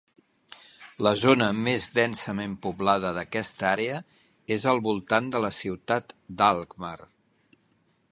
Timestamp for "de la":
5.37-5.53